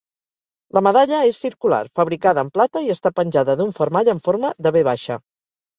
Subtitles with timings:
[0.77, 4.79] La medalla és circular, fabricada en plata i està penjada d'un fermall amb forma de
[4.81, 4.89] V.